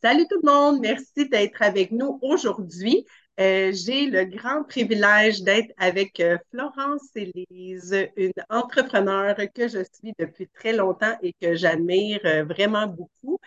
[0.00, 3.04] Salut tout le monde, merci d'être avec nous aujourd'hui.
[3.40, 10.12] Euh, j'ai le grand privilège d'être avec euh, Florence Élise, une entrepreneure que je suis
[10.16, 13.40] depuis très longtemps et que j'admire euh, vraiment beaucoup,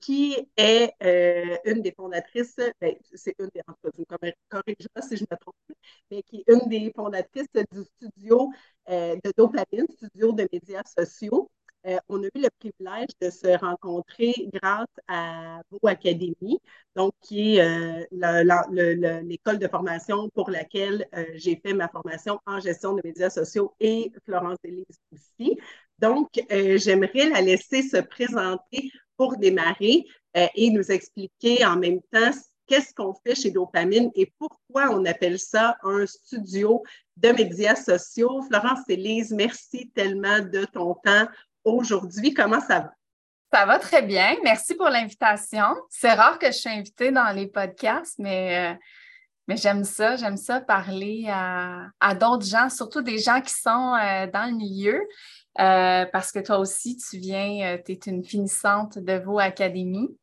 [0.00, 0.94] qui est
[1.64, 3.62] une des fondatrices, ben, c'est une des,
[4.48, 5.54] corrige-moi si je me trompe,
[6.12, 8.50] mais qui est une des fondatrices du studio
[8.88, 11.50] de dopamine, studio de médias sociaux.
[11.86, 16.60] Euh, on a eu le privilège de se rencontrer grâce à Beau Academy,
[16.94, 22.60] donc qui est euh, l'école de formation pour laquelle euh, j'ai fait ma formation en
[22.60, 25.58] gestion de médias sociaux et Florence Élise aussi.
[25.98, 30.04] Donc, j'aimerais la laisser se présenter pour démarrer
[30.54, 32.30] et nous expliquer en même temps
[32.66, 36.82] qu'est-ce qu'on fait chez Dopamine et pourquoi on appelle ça un studio
[37.18, 38.40] de médias sociaux.
[38.48, 41.26] Florence Élise, merci tellement de ton temps
[41.64, 42.34] aujourd'hui.
[42.34, 42.94] Comment ça va?
[43.52, 44.36] Ça va très bien.
[44.44, 45.74] Merci pour l'invitation.
[45.88, 48.78] C'est rare que je suis invitée dans les podcasts, mais, euh,
[49.48, 50.14] mais j'aime ça.
[50.14, 55.02] J'aime ça parler à, d'autres gens, surtout des gens qui sont euh, dans le milieu.
[55.58, 60.16] Euh, parce que toi aussi, tu viens, tu es une finissante de vos académies.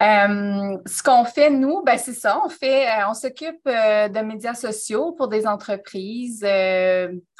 [0.00, 5.28] ce qu'on fait, nous, ben, c'est ça, on fait, on s'occupe de médias sociaux pour
[5.28, 6.44] des entreprises.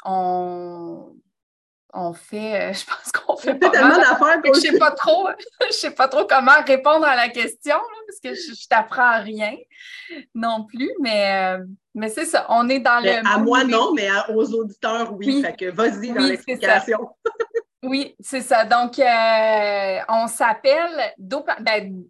[0.05, 1.15] on
[1.93, 4.41] on fait, euh, je pense qu'on fait pas tellement d'affaires.
[4.45, 5.27] Je sais pas trop,
[5.67, 9.55] je sais pas trop comment répondre à la question parce que je, je t'apprends rien
[10.33, 12.45] non plus, mais, euh, mais c'est ça.
[12.49, 13.27] On est dans le.
[13.27, 15.41] À moi non, mais aux auditeurs oui.
[15.41, 17.09] Fait que vas-y dans l'explication.
[17.83, 18.65] oui, c'est ça.
[18.65, 22.03] Donc euh, on s'appelle ben,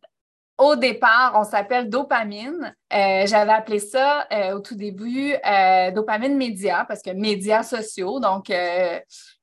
[0.58, 2.76] au départ, on s'appelle dopamine.
[2.92, 5.34] J'avais appelé ça au tout début
[5.96, 8.20] dopamine média parce que médias sociaux.
[8.20, 8.52] Donc,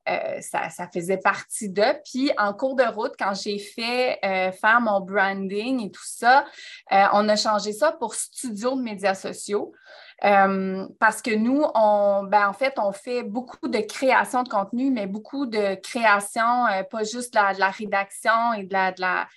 [0.09, 1.85] euh, ça, faisait partie de.
[2.05, 6.45] Puis en cours de route, quand j'ai fait euh, faire mon branding et tout ça,
[6.93, 9.73] euh, on a changé ça pour studio de médias sociaux.
[10.21, 15.07] parce que nous, on, ben, en fait, on fait beaucoup de création de contenu, mais
[15.07, 19.29] beaucoup de création, pas juste de la, rédaction et de la, de la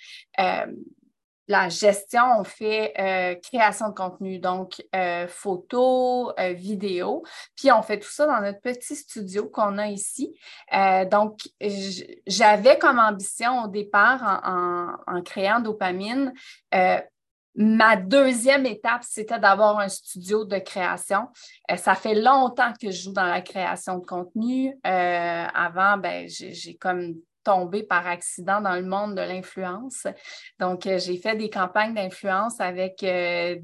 [1.48, 7.24] la gestion, on fait euh, création de contenu, donc euh, photos, euh, vidéos,
[7.56, 10.34] puis on fait tout ça dans notre petit studio qu'on a ici.
[11.10, 11.40] donc,
[12.26, 14.40] j'avais comme ambition au départ
[15.06, 16.32] en, créant Dopamine,
[17.54, 21.28] Ma deuxième étape, c'était d'avoir un studio de création.
[21.76, 24.74] ça fait longtemps que je joue dans la création de contenu.
[24.84, 30.06] avant, ben, j'ai comme tombée par accident dans le monde de l'influence.
[30.58, 33.58] Donc, euh, j'ai fait des campagnes d'influence avec euh,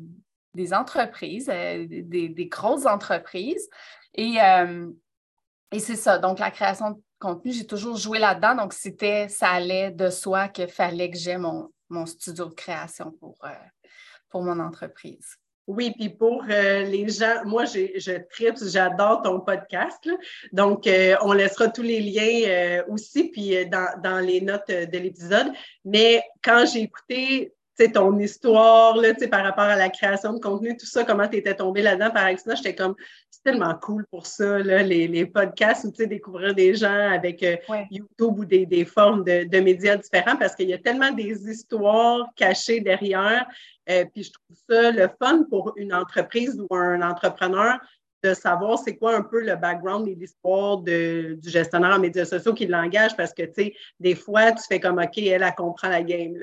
[0.55, 3.69] des entreprises, euh, des, grosses entreprises.
[4.15, 4.39] Et,
[5.79, 6.19] c'est ça.
[6.19, 8.55] Donc, la création de contenu, j'ai toujours joué là-dedans.
[8.55, 13.13] Donc, c'était, ça allait de soi qu'il fallait que j'aie mon, mon, studio de création
[14.31, 15.39] pour mon entreprise.
[15.69, 20.09] Oui, puis pour euh, les gens, moi, je tripe, j'adore ton podcast.
[20.51, 25.53] Donc, euh, on laissera tous les liens euh, aussi, puis dans, les notes de l'épisode.
[25.85, 27.53] Mais quand j'ai écouté
[27.87, 31.55] ton histoire là, par rapport à la création de contenu, tout ça, comment tu étais
[31.55, 32.95] tombée là-dedans par accident, j'étais comme,
[33.31, 37.45] c'est tellement cool pour ça, là, les, les podcasts ou découvrir des gens avec
[37.91, 41.49] YouTube ou des, des formes de, de, médias différents parce qu'il y a tellement des
[41.49, 43.47] histoires cachées derrière.
[43.89, 47.79] Euh, puis je trouve ça le fun pour une entreprise ou un entrepreneur
[48.23, 52.55] de savoir c'est quoi un peu le background et l'histoire du gestionnaire en médias sociaux
[52.55, 55.89] qui l'engage parce que, tu sais, des fois, tu fais comme, OK, elle, elle comprend
[55.89, 56.35] la game.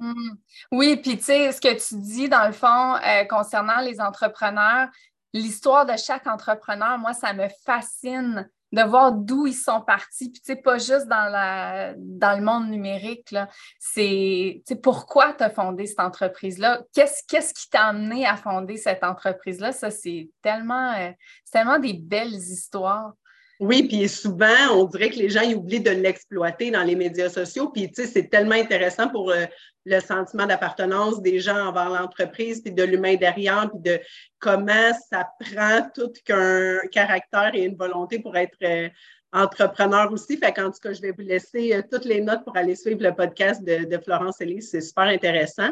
[0.00, 0.34] Hmm.
[0.72, 4.88] Oui, puis tu sais, ce que tu dis, dans le fond, euh, concernant les entrepreneurs,
[5.32, 10.30] l'histoire de chaque entrepreneur, moi, ça me fascine de voir d'où ils sont partis.
[10.30, 13.34] Puis, tu sais, pas juste dans, le monde numérique,
[13.78, 16.82] c'est pourquoi tu as fondé cette entreprise-là?
[16.92, 19.72] Qu'est-ce, qui t'a amené à fonder cette entreprise-là?
[19.72, 21.10] Ça, c'est tellement, euh,
[21.44, 23.12] c'est tellement des belles histoires.
[23.60, 27.28] Oui, puis souvent, on dirait que les gens ils oublient de l'exploiter dans les médias
[27.28, 27.68] sociaux.
[27.68, 29.44] Puis, tu sais, c'est tellement intéressant pour euh,
[29.84, 34.00] le sentiment d'appartenance des gens envers l'entreprise, puis de l'humain derrière, puis de
[34.40, 38.88] comment ça prend tout qu'un caractère et une volonté pour être euh,
[39.32, 40.36] entrepreneur aussi.
[40.36, 43.02] Fait qu'en tout cas, je vais vous laisser euh, toutes les notes pour aller suivre
[43.02, 44.70] le podcast de, Florence Elise.
[44.70, 45.70] C'est super intéressant.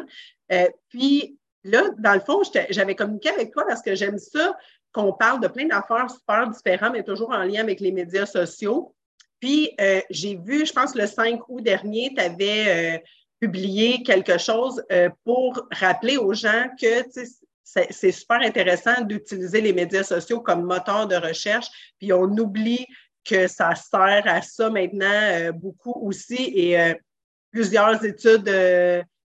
[0.87, 4.55] puis, là, dans le fond, j'avais communiqué avec toi parce que j'aime ça
[4.93, 8.95] qu'on parle de plein d'affaires super différentes, mais toujours en lien avec les médias sociaux.
[9.39, 12.97] Puis, euh, j'ai vu, je pense, le 5 août dernier, tu avais euh,
[13.39, 17.03] publié quelque chose euh, pour rappeler aux gens que
[17.65, 21.67] c'est super intéressant d'utiliser les médias sociaux comme moteur de recherche,
[21.99, 22.85] puis on oublie
[23.25, 26.53] que ça sert à ça maintenant beaucoup aussi.
[26.55, 26.77] Et
[27.51, 28.49] plusieurs études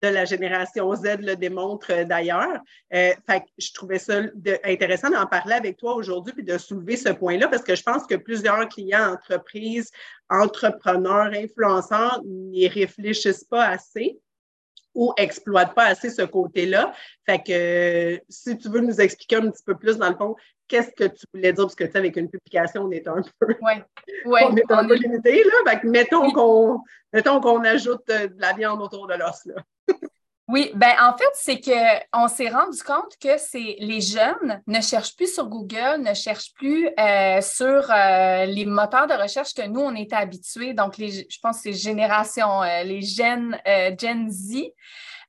[0.04, 2.60] de la génération Z le démontre euh, d'ailleurs.
[2.92, 3.12] Euh,
[3.58, 4.20] je trouvais ça
[4.64, 8.06] intéressant d'en parler avec toi aujourd'hui puis de soulever ce point-là parce que je pense
[8.06, 9.90] que plusieurs clients, entreprises,
[10.28, 14.18] entrepreneurs, influenceurs n'y réfléchissent pas assez
[14.94, 16.92] ou exploitent pas assez ce côté-là.
[17.26, 20.36] Fait que si tu veux nous expliquer un petit peu plus dans le fond,
[20.68, 21.64] qu'est-ce que tu voulais dire?
[21.64, 23.84] Parce que tu sais, avec une publication, on est un peu, ouais.
[24.24, 25.70] Ouais, on est un peu limité, là.
[25.70, 26.80] Fait que mettons qu'on
[27.12, 29.48] mettons qu'on ajoute euh, de la viande autour de l'os.
[30.46, 35.16] Oui, ben en fait, c'est qu'on s'est rendu compte que c'est les jeunes ne cherchent
[35.16, 39.80] plus sur Google, ne cherchent plus euh, sur euh, les moteurs de recherche que nous,
[39.80, 40.74] on était habitués.
[40.74, 43.58] Donc, les, je pense que c'est génération, euh, les Gen,
[43.98, 44.56] Gen Z.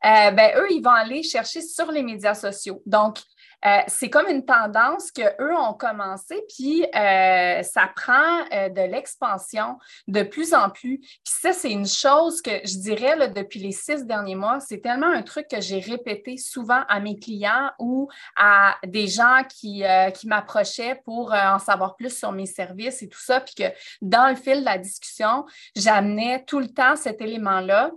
[0.04, 2.82] ben, eux, ils vont aller chercher sur les médias sociaux.
[2.86, 3.20] Donc,
[3.66, 9.78] euh, c'est comme une tendance qu'eux ont commencé, puis euh, ça prend euh, de l'expansion
[10.08, 11.00] de plus en plus.
[11.00, 14.80] Puis ça, c'est une chose que je dirais là, depuis les six derniers mois, c'est
[14.80, 19.84] tellement un truc que j'ai répété souvent à mes clients ou à des gens qui,
[20.14, 23.64] qui m'approchaient pour en savoir plus sur mes services et tout ça, puis que
[24.02, 25.46] dans le fil de la discussion,
[25.76, 27.92] j'amenais tout le temps cet élément-là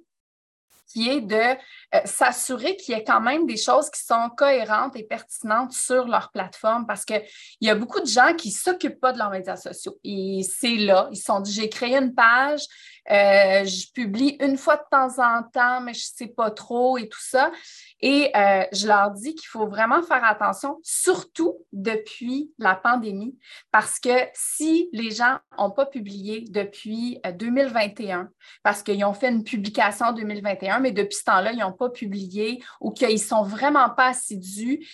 [0.89, 4.97] qui est de euh, s'assurer qu'il y ait quand même des choses qui sont cohérentes
[4.97, 7.23] et pertinentes sur leur plateforme parce qu'il
[7.61, 9.99] y a beaucoup de gens qui ne s'occupent pas de leurs médias sociaux.
[10.05, 12.63] Et c'est là, ils sont dit, j'ai créé une page,
[13.11, 16.99] euh, je publie une fois de temps en temps, mais je ne sais pas trop
[16.99, 17.51] et tout ça.
[18.01, 23.37] Et euh, je leur dis qu'il faut vraiment faire attention, surtout depuis la pandémie,
[23.73, 28.25] parce que si les gens n'ont pas publié depuis 2021, euh,
[28.63, 31.91] parce qu'ils ont fait une publication en 2021, mais depuis ce temps-là, ils n'ont pas
[31.91, 34.87] publié ou qu'ils ne sont vraiment pas assidus,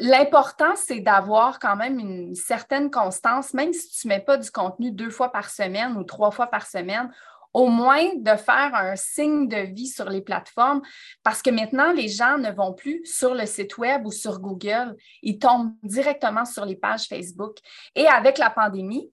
[0.00, 4.50] L'important, c'est d'avoir quand même une certaine constance, même si tu ne mets pas du
[4.50, 7.12] contenu deux fois par semaine ou trois fois par semaine,
[7.52, 10.82] au moins de faire un signe de vie sur les plateformes,
[11.22, 14.96] parce que maintenant, les gens ne vont plus sur le site web ou sur Google,
[15.22, 17.56] ils tombent directement sur les pages Facebook.
[17.94, 19.10] Et avec la pandémie,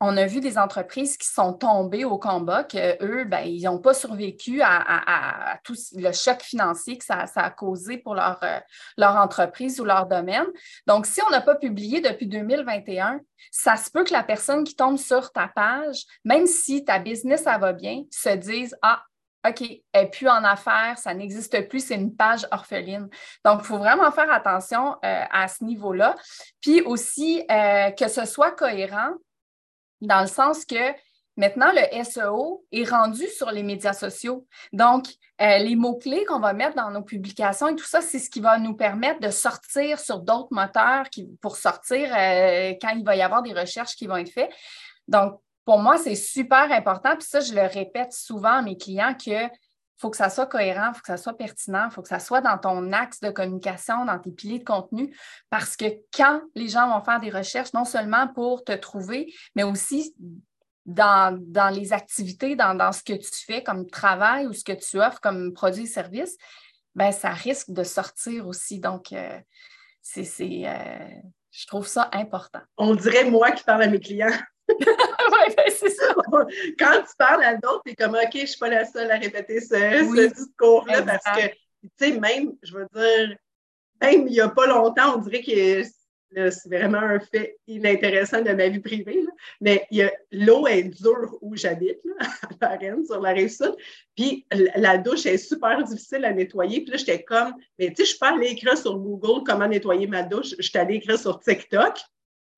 [0.00, 3.94] on a vu des entreprises qui sont tombées au combat, qu'eux, ben, ils n'ont pas
[3.94, 8.60] survécu à, tout le choc financier que ça, a causé pour leur, euh,
[8.96, 10.46] leur entreprise ou leur domaine.
[10.86, 14.76] Donc, si on n'a pas publié depuis 2021, ça se peut que la personne qui
[14.76, 19.02] tombe sur ta page, même si ta business, ça va bien, se dise Ah,
[19.48, 19.62] OK,
[19.92, 23.08] elle n'est plus en affaires, ça n'existe plus, c'est une page orpheline.
[23.44, 26.16] Donc, il faut vraiment faire attention euh, à ce niveau-là.
[26.60, 29.12] Puis aussi, euh, que ce soit cohérent
[30.00, 30.92] dans le sens que
[31.36, 34.46] maintenant, le SEO est rendu sur les médias sociaux.
[34.72, 35.06] Donc,
[35.40, 38.40] euh, les mots-clés qu'on va mettre dans nos publications et tout ça, c'est ce qui
[38.40, 41.04] va nous permettre de sortir sur d'autres moteurs
[41.40, 44.50] pour sortir euh, quand il va y avoir des recherches qui vont être faites.
[45.06, 47.14] Donc, pour moi, c'est super important.
[47.16, 49.48] Puis ça, je le répète souvent à mes clients que
[49.98, 52.20] faut que ça soit cohérent, il faut que ça soit pertinent, il faut que ça
[52.20, 55.16] soit dans ton axe de communication, dans tes piliers de contenu,
[55.50, 55.86] parce que
[56.16, 60.14] quand les gens vont faire des recherches, non seulement pour te trouver, mais aussi
[60.86, 61.38] dans,
[61.72, 65.52] les activités, dans, ce que tu fais comme travail ou ce que tu offres comme
[65.52, 66.36] produit et service,
[66.94, 68.80] ben, ça risque de sortir aussi.
[68.80, 69.38] Donc, euh,
[70.00, 70.22] c'est,
[70.66, 71.08] euh,
[71.50, 72.60] je trouve ça important.
[72.76, 74.32] On dirait moi qui parle à mes clients.
[75.56, 76.14] Ben, c'est ça.
[76.78, 79.10] Quand tu parles à d'autres, tu es comme OK, je ne suis pas la seule
[79.10, 83.36] à répéter ce, discours-là parce que, tu sais, même, je veux dire,
[84.00, 85.82] même il n'y a pas longtemps, on dirait que
[86.50, 89.24] c'est vraiment un fait inintéressant de ma vie privée,
[89.60, 89.86] mais
[90.30, 92.00] l'eau est dure où j'habite,
[92.60, 93.74] à Rennes, sur la rive sud.
[94.14, 96.82] Puis la douche est super difficile à nettoyer.
[96.82, 99.66] Puis là, j'étais comme, mais tu sais, je suis pas allée écrire sur Google comment
[99.66, 100.54] nettoyer ma douche.
[100.58, 101.98] Je suis allée écrire sur TikTok.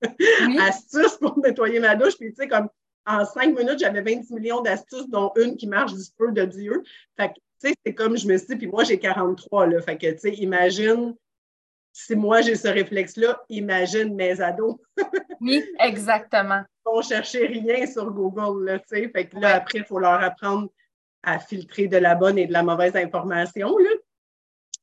[0.59, 2.17] astuces pour nettoyer ma douche.
[2.17, 2.69] Puis, tu sais, comme
[3.05, 6.83] en cinq minutes, j'avais 26 millions d'astuces, dont une qui marche du feu de Dieu.
[7.17, 9.81] Fait que, tu sais, c'est comme je me suis dit, puis moi, j'ai 43, là.
[9.81, 11.15] Fait que, tu sais, imagine,
[11.93, 14.77] si moi, j'ai ce réflexe-là, imagine mes ados.
[15.41, 16.61] oui, exactement.
[16.85, 19.09] Ils vont chercher rien sur Google, là, tu sais.
[19.09, 20.69] Fait que là, après, il faut leur apprendre
[21.23, 23.89] à filtrer de la bonne et de la mauvaise information, là.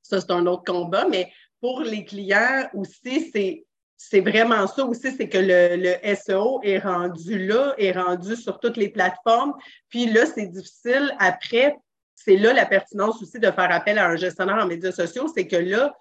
[0.02, 3.66] Ça, c'est un autre combat, mais pour les clients aussi, c'est
[4.00, 8.76] c'est vraiment ça aussi, c'est que le, SEO est rendu là, est rendu sur toutes
[8.76, 9.52] les plateformes.
[9.88, 11.14] Puis là, c'est difficile.
[11.18, 11.76] Après,
[12.14, 15.48] c'est là la pertinence aussi de faire appel à un gestionnaire en médias sociaux, c'est
[15.48, 15.94] que là,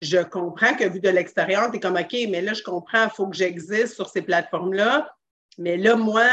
[0.00, 3.10] je comprends que vu de l'extérieur, tu es comme OK, mais là, je comprends, il
[3.10, 5.12] faut que j'existe sur ces plateformes-là.
[5.58, 6.26] Mais là, moi,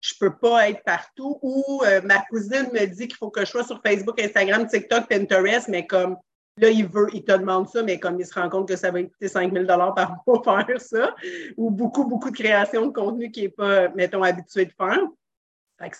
[0.00, 1.38] je ne peux pas être partout.
[1.42, 5.08] Ou euh, ma cousine me dit qu'il faut que je sois sur Facebook, Instagram, TikTok,
[5.08, 6.16] Pinterest, mais comme
[6.58, 8.90] Là, il veut, il te demande ça, mais comme il se rend compte que ça
[8.90, 11.14] va coûter 5 000 par mois faire ça,
[11.56, 15.00] ou beaucoup, beaucoup de création de contenu qui n'est pas, mettons, habitué de faire.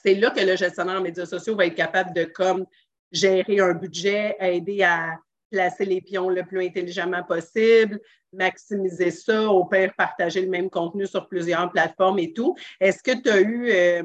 [0.02, 2.66] c'est là que le gestionnaire en médias sociaux va être capable de comme
[3.10, 5.16] gérer un budget, aider à
[5.50, 8.00] placer les pions le plus intelligemment possible,
[8.32, 12.56] maximiser ça, au pire partager le même contenu sur plusieurs plateformes et tout.
[12.80, 14.02] Est-ce que tu as eu euh,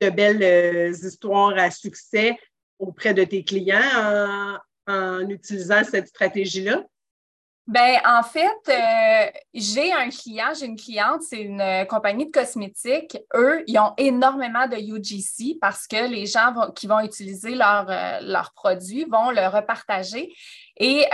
[0.00, 2.38] de belles euh, histoires à succès
[2.78, 4.56] auprès de tes clients en
[5.28, 6.82] utilisant cette stratégie-là?
[7.68, 12.30] Ben, en fait, euh, j'ai un client, j'ai une cliente, c'est une euh, compagnie de
[12.30, 13.18] cosmétiques.
[13.34, 18.54] Eux, ils ont énormément de UGC parce que les gens qui vont utiliser euh, leurs
[18.54, 20.34] produits vont le repartager.
[20.78, 21.04] Et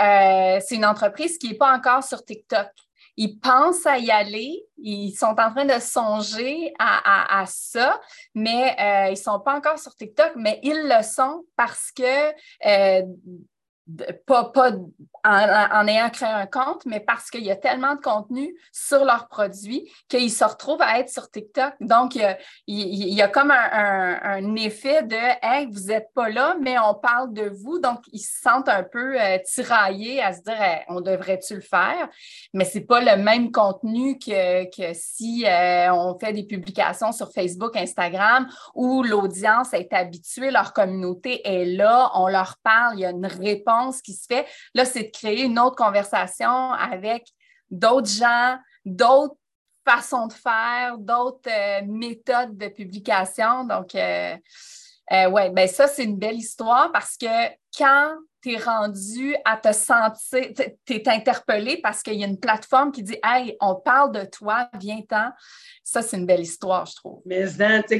[0.65, 2.69] c'est une entreprise qui n'est pas encore sur TikTok.
[3.17, 7.99] Ils pensent à y aller, ils sont en train de songer à, ça,
[8.33, 8.75] mais
[9.07, 12.31] ils ne sont pas encore sur TikTok, mais ils le sont parce que
[14.25, 14.51] pas,
[15.23, 19.27] en, ayant créé un compte, mais parce qu'il y a tellement de contenu sur leurs
[19.27, 21.73] produits qu'ils se retrouvent à être sur TikTok.
[21.81, 22.33] Donc, il
[22.67, 27.49] y a, comme un, effet de Hey, vous n'êtes pas là, mais on parle de
[27.49, 27.79] vous.
[27.79, 30.55] Donc, ils se sentent un peu euh, tiraillés à se dire
[30.87, 32.07] On devrait-tu le faire?
[32.53, 37.11] Mais ce n'est pas le même contenu que, que si euh, on fait des publications
[37.11, 43.01] sur Facebook, Instagram, où l'audience est habituée, leur communauté est là, on leur parle, il
[43.01, 44.45] y a une réponse qui se fait.
[44.73, 47.27] Là, c'est créer une autre conversation avec
[47.69, 49.35] d'autres gens, d'autres
[49.87, 53.63] façons de faire, d'autres euh, méthodes de publication.
[53.65, 54.35] Donc, euh,
[55.11, 57.27] euh, ouais, ben ça, c'est une belle histoire parce que
[57.77, 60.51] quand tu es rendu à te sentir,
[60.85, 64.25] tu es interpellé parce qu'il y a une plateforme qui dit Hey, on parle de
[64.25, 65.31] toi, viens-t'en.
[65.83, 67.21] Ça, c'est une belle histoire, je trouve.
[67.25, 67.45] Mais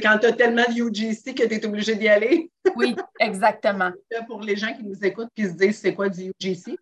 [0.00, 2.50] quand tu as tellement de UGC que tu es obligé d'y aller.
[2.76, 3.90] oui, exactement.
[4.26, 6.78] Pour les gens qui nous écoutent qui se disent c'est quoi du UGC,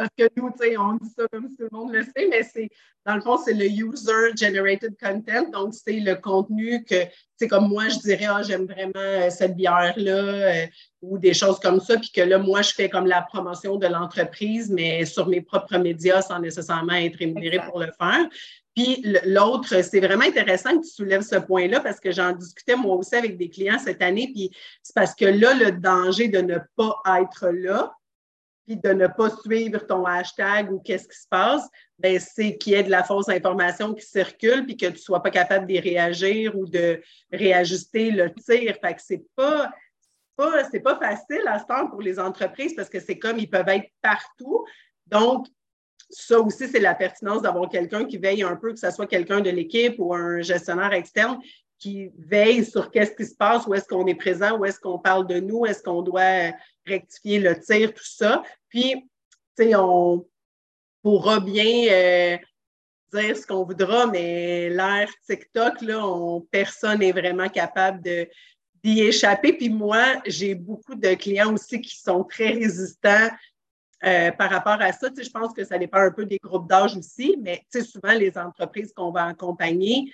[0.00, 2.70] parce que nous, on dit ça comme si tout le monde le sait, mais c'est,
[3.04, 5.50] dans le fond, c'est le User Generated Content.
[5.50, 7.04] Donc, c'est le contenu que,
[7.36, 10.66] c'est comme moi, je dirais, ah, j'aime vraiment euh, cette bière-là euh,
[11.02, 11.98] ou des choses comme ça.
[11.98, 15.76] Puis que là, moi, je fais comme la promotion de l'entreprise, mais sur mes propres
[15.76, 18.26] médias sans nécessairement être rémunéré pour le faire.
[18.74, 22.96] Puis l'autre, c'est vraiment intéressant que tu soulèves ce point-là parce que j'en discutais moi
[22.96, 24.30] aussi avec des clients cette année.
[24.32, 24.50] Puis
[24.82, 27.92] c'est parce que là, le danger de ne pas être là,
[28.76, 32.76] de ne pas suivre ton hashtag ou qu'est-ce qui se passe, ben, c'est qu'il y
[32.76, 35.80] ait de la fausse information qui circule puis que tu ne sois pas capable d'y
[35.80, 37.00] réagir ou de
[37.32, 38.76] réajuster le tir.
[38.80, 39.70] Fait que c'est pas,
[40.36, 43.68] pas, pas facile à ce temps pour les entreprises parce que c'est comme ils peuvent
[43.68, 44.64] être partout.
[45.06, 45.46] Donc,
[46.10, 49.40] ça aussi, c'est la pertinence d'avoir quelqu'un qui veille un peu, que ce soit quelqu'un
[49.40, 51.38] de l'équipe ou un gestionnaire externe
[51.78, 54.98] qui veille sur qu'est-ce qui se passe, où est-ce qu'on est présent, où est-ce qu'on
[54.98, 56.52] parle de nous, est-ce qu'on doit
[56.86, 58.42] rectifier le tir, tout ça.
[58.68, 58.94] Puis,
[59.56, 60.26] tu sais, on
[61.02, 62.38] pourra bien euh,
[63.12, 69.52] dire ce qu'on voudra, mais l'ère TikTok, là, personne n'est vraiment capable d'y échapper.
[69.52, 73.28] Puis moi, j'ai beaucoup de clients aussi qui sont très résistants
[74.04, 75.10] euh, par rapport à ça.
[75.10, 77.80] Tu sais, je pense que ça dépend un peu des groupes d'âge aussi, mais tu
[77.80, 80.12] sais, souvent, les entreprises qu'on va accompagner,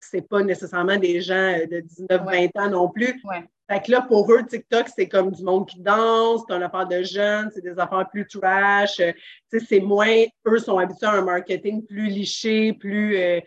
[0.00, 3.20] c'est pas nécessairement des gens euh, de 19-20 ans non plus.
[3.68, 6.86] Fait que là, pour eux, TikTok, c'est comme du monde qui danse, c'est une affaire
[6.86, 9.00] de jeunes, c'est des affaires plus trash.
[9.00, 9.12] Euh,
[9.50, 13.40] c'est moins, eux sont habitués à un marketing plus liché, plus euh,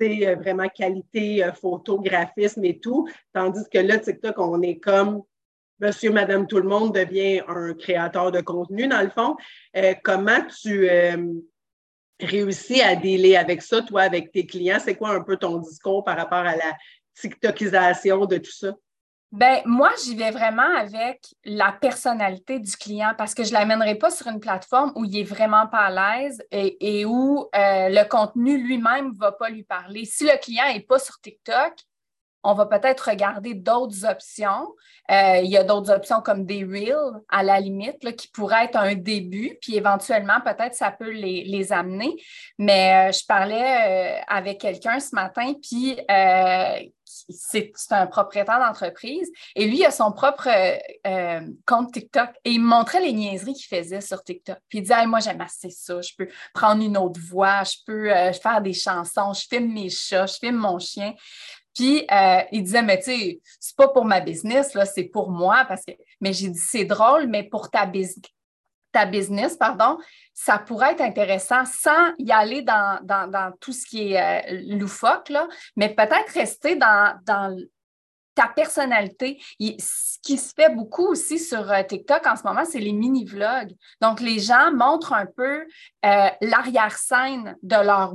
[0.00, 3.06] vraiment qualité, photographisme et tout.
[3.34, 5.22] Tandis que là, TikTok, on est comme
[5.78, 9.36] Monsieur, Madame, tout le monde devient un créateur de contenu, dans le fond.
[10.02, 10.88] comment tu
[12.18, 14.78] réussi à dealer avec ça, toi, avec tes clients?
[14.82, 16.72] C'est quoi un peu ton discours par rapport à la
[17.14, 18.74] TikTokisation de tout ça?
[19.32, 23.96] Ben, moi, j'y vais vraiment avec la personnalité du client parce que je ne l'amènerai
[23.96, 28.08] pas sur une plateforme où il n'est vraiment pas à l'aise et, où euh, le
[28.08, 30.04] contenu lui-même ne va pas lui parler.
[30.04, 31.74] Si le client n'est pas sur TikTok,
[32.44, 34.68] on va peut-être regarder d'autres options.
[35.10, 38.76] Euh, il y a d'autres options comme des Reels, à la limite, qui pourraient être
[38.76, 42.14] un début, puis éventuellement, peut-être, ça peut les, amener.
[42.58, 45.98] Mais euh, je parlais avec quelqu'un ce matin, puis
[47.28, 50.48] c'est un propriétaire d'entreprise, et lui, il a son propre
[51.66, 54.58] compte TikTok, et il me montrait les niaiseries qu'il faisait sur TikTok.
[54.68, 58.08] Puis il disait, moi, j'aime assez ça, je peux prendre une autre voix, je peux
[58.32, 61.14] faire des chansons, je filme mes chats, je filme mon chien.
[61.74, 65.30] Puis euh, il disait, mais tu sais, c'est pas pour ma business, là, c'est pour
[65.30, 65.66] moi.
[65.68, 65.92] Parce que...
[66.22, 67.84] Mais j'ai dit, c'est drôle, mais pour ta,
[69.04, 69.98] business, pardon,
[70.32, 75.48] ça pourrait être intéressant sans y aller dans, tout ce qui est euh, loufoque, là,
[75.76, 77.18] mais peut-être rester dans,
[78.34, 79.42] ta personnalité.
[79.58, 83.74] ce qui se fait beaucoup aussi sur euh, TikTok en ce moment, c'est les mini-vlogs.
[84.02, 85.64] Donc, les gens montrent un peu
[86.02, 88.14] l'arrière-scène de leur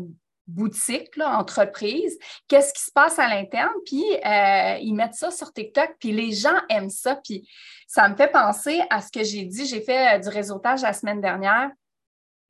[0.51, 2.17] boutique, là, entreprise,
[2.47, 6.31] qu'est-ce qui se passe à l'interne, puis euh, ils mettent ça sur TikTok, puis les
[6.31, 7.47] gens aiment ça, puis
[7.87, 10.93] ça me fait penser à ce que j'ai dit, j'ai fait euh, du réseautage la
[10.93, 11.71] semaine dernière,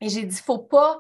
[0.01, 0.99] et j'ai dit, faut pas,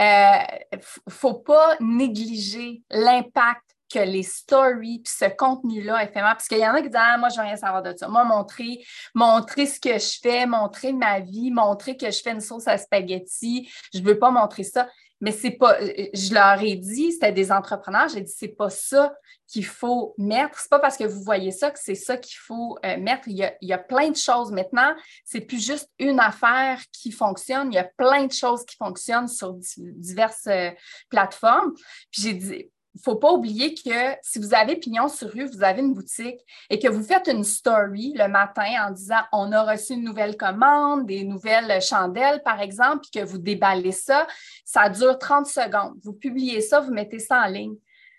[0.00, 0.78] euh,
[1.08, 6.74] faut pas négliger l'impact que les stories, puis ce contenu-là éphémère, parce qu'il y en
[6.74, 8.08] a qui disent Ah, moi, je veux rien savoir de ça.
[8.08, 8.82] Moi, montrer,
[9.14, 12.78] montrer ce que je fais, montrer ma vie, montrer que je fais une sauce à
[12.78, 14.88] spaghetti, je veux pas montrer ça.
[15.22, 19.14] Mais c'est pas, je leur ai dit, c'était des entrepreneurs, j'ai dit, c'est pas ça
[19.46, 20.58] qu'il faut mettre.
[20.58, 23.28] C'est pas parce que vous voyez ça que c'est ça qu'il faut euh, mettre.
[23.28, 24.94] Il y, a, il y, a, plein de choses maintenant.
[25.24, 27.72] C'est plus juste une affaire qui fonctionne.
[27.72, 30.70] Il y a plein de choses qui fonctionnent sur diverses euh,
[31.08, 31.72] plateformes.
[32.10, 35.46] Puis j'ai dit, il ne faut pas oublier que si vous avez pignon sur rue,
[35.46, 39.50] vous avez une boutique et que vous faites une story le matin en disant on
[39.52, 44.26] a reçu une nouvelle commande, des nouvelles chandelles, par exemple, puis que vous déballez ça,
[44.64, 45.94] ça dure 30 secondes.
[46.02, 47.76] Vous publiez ça, vous mettez ça en ligne.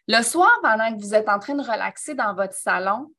[0.07, 3.11] Le soir, pendant que vous êtes en train de relaxer dans votre salon,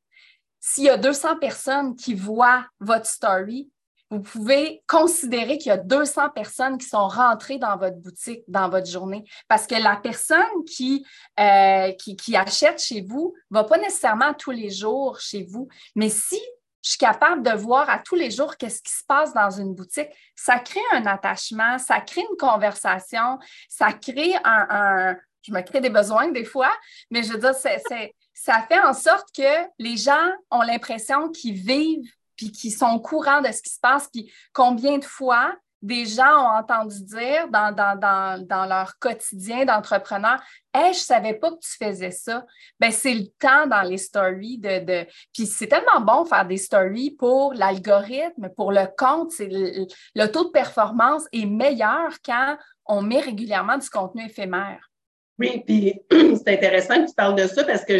[0.59, 3.71] s'il y a 200 personnes qui voient votre story,
[4.11, 8.69] vous pouvez considérer qu'il y a 200 personnes qui sont rentrées dans votre boutique, dans
[8.69, 11.05] votre journée, parce que la personne qui,
[11.39, 16.09] euh, qui, achète chez vous ne va pas nécessairement tous les jours chez vous, mais
[16.09, 16.39] si
[16.83, 19.73] je suis capable de voir à tous les jours qu'est-ce qui se passe dans une
[19.73, 25.81] boutique, ça crée un attachement, ça crée une conversation, ça crée un, je me crée
[25.81, 26.71] des besoins des fois,
[27.09, 32.11] mais je veux dire, ça fait en sorte que les gens ont l'impression qu'ils vivent
[32.35, 35.53] puis qui sont au courant de ce qui se passe, puis combien de fois
[35.85, 40.41] des gens ont entendu dire dans, dans, leur quotidien d'entrepreneur
[40.73, 42.43] Hey, je savais pas que tu faisais ça.
[42.79, 44.83] Ben, c'est le temps dans les stories de.
[44.83, 45.07] de...
[45.31, 49.31] Puis c'est tellement bon faire des stories pour l'algorithme, pour le compte.
[49.39, 54.89] Le taux de performance est meilleur quand on met régulièrement du contenu éphémère.
[55.37, 57.99] Oui, puis c'est intéressant que tu parles de ça parce que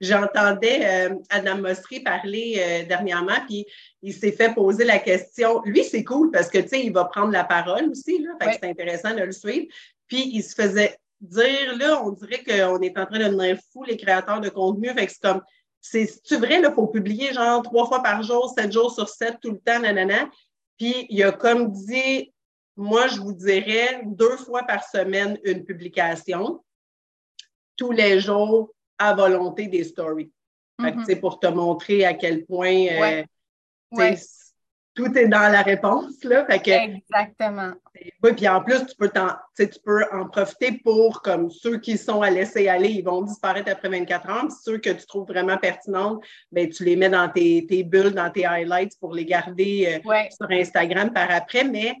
[0.00, 3.64] j'entendais euh, Adam Mostri parler euh, dernièrement, puis
[4.02, 5.62] il s'est fait poser la question.
[5.64, 8.50] Lui, c'est cool parce que, tu sais, il va prendre la parole aussi, là, fait
[8.50, 9.66] que c'est intéressant de le suivre.
[10.08, 13.84] Puis il se faisait dire, là, on dirait qu'on est en train de devenir fou,
[13.84, 15.42] les créateurs de contenu, fait que c'est comme,
[15.80, 19.52] c'est vrai, là, faut publier genre trois fois par jour, sept jours sur sept, tout
[19.52, 20.28] le temps, nanana.
[20.76, 22.30] Puis il a comme dit,
[22.78, 26.64] moi, je vous dirais deux fois par semaine une publication,
[27.76, 30.32] tous les jours à volonté des stories.
[30.78, 31.20] C'est mm-hmm.
[31.20, 33.24] pour te montrer à quel point euh,
[34.94, 36.22] tout est dans la réponse.
[36.22, 36.46] Là.
[36.48, 37.72] Exactement.
[38.22, 41.98] Oui, puis en plus, tu peux, en, tu peux en profiter pour, comme ceux qui
[41.98, 44.46] sont à laisser aller, ils vont disparaître après 24 heures.
[44.46, 46.20] Puis ceux que tu trouves vraiment pertinents,
[46.52, 50.48] ben, tu les mets dans tes, bulles, dans tes highlights pour les garder euh, sur
[50.48, 51.64] Instagram par après.
[51.64, 51.96] Mais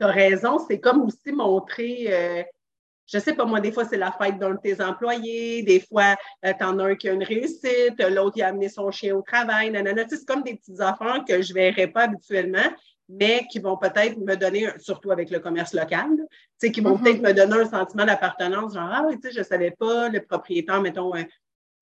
[0.00, 2.42] tu as raison, c'est comme aussi montrer, euh,
[3.06, 6.16] je sais pas moi, des fois c'est la fête d'un de tes employés, des fois
[6.44, 9.14] euh, tu en as un qui a une réussite, l'autre il a amené son chien
[9.14, 10.04] au travail, nanana.
[10.08, 12.70] c'est comme des petites affaires que je ne verrais pas habituellement,
[13.08, 16.08] mais qui vont peut-être me donner, surtout avec le commerce local,
[16.60, 17.02] qui vont mm-hmm.
[17.02, 20.08] peut-être me donner un sentiment d'appartenance, genre, ah oui, tu sais, je ne savais pas,
[20.08, 21.22] le propriétaire, mettons, euh,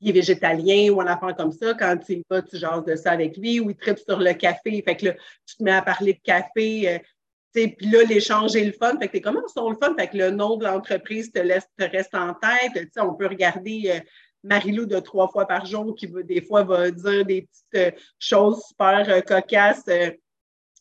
[0.01, 2.97] il est végétalien ou un affaire comme ça, quand tu y vas, tu jases de
[2.97, 5.13] ça avec lui, ou il tripe sur le café, fait que là,
[5.47, 7.03] tu te mets à parler de café,
[7.53, 8.99] puis là, l'échange est le fun.
[8.99, 9.95] Fait que t'es comment sont le fun?
[9.99, 12.89] Fait que le nom de l'entreprise te, laisse, te reste en tête.
[12.99, 14.01] on peut regarder euh,
[14.43, 18.63] Marilou de trois fois par jour qui des fois va dire des petites euh, choses
[18.69, 19.85] super euh, cocasses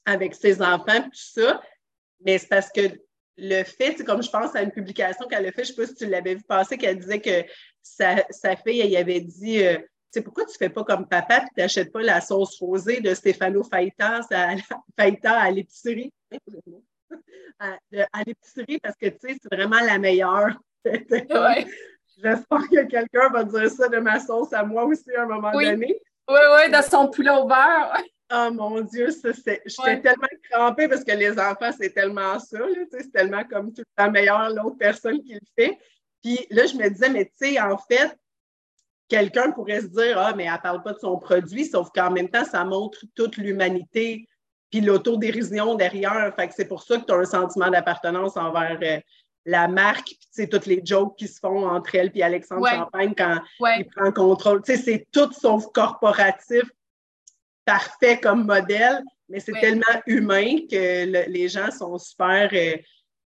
[0.05, 1.61] avec ses enfants, tout ça.
[2.25, 2.81] Mais c'est parce que
[3.37, 5.87] le fait, comme je pense à une publication qu'elle a fait, je ne sais pas
[5.87, 7.45] si tu l'avais vu passer, qu'elle disait que
[7.81, 9.63] sa, sa fille, elle avait dit
[10.11, 13.13] sais, pourquoi tu fais pas comme papa et tu n'achètes pas la sauce rosée de
[13.13, 16.11] Stéphano Faitas à l'épicerie?
[17.59, 20.59] À, l'épicerie parce que, tu sais, c'est vraiment la meilleure.
[20.85, 25.51] J'espère que quelqu'un va dire ça de ma sauce à moi aussi à un moment
[25.51, 25.99] donné.
[26.29, 27.97] Oui, oui, dans son poulet au beurre.
[28.31, 29.63] Oh mon Dieu, j'étais
[30.01, 32.59] tellement crampée parce que les enfants, c'est tellement ça,
[32.91, 35.79] c'est tellement comme tout le temps meilleur l'autre personne qui le fait.
[36.21, 38.15] Puis là, je me disais, mais tu sais, en fait,
[39.07, 42.11] quelqu'un pourrait se dire Ah, mais elle ne parle pas de son produit, sauf qu'en
[42.11, 44.27] même temps, ça montre toute l'humanité
[44.69, 46.33] puis l'autodérision derrière.
[46.35, 48.99] Fait que c'est pour ça que tu as un sentiment d'appartenance envers euh,
[49.45, 52.67] la marque, puis tu sais, toutes les jokes qui se font entre elle et Alexandre
[52.67, 53.39] Champagne quand
[53.77, 54.61] il prend contrôle.
[54.63, 56.63] Tu sais, c'est tout sauf corporatif,
[57.65, 62.77] parfait comme modèle, mais c'est tellement humain que les gens sont super euh,